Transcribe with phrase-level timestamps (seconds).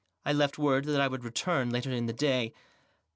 [0.25, 2.53] I left wond that 1 would return later in the day.